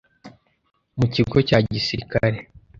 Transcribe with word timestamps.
mu 0.97 1.05
kigo 1.13 1.37
cya 1.47 1.57
gisirikare 1.71 2.37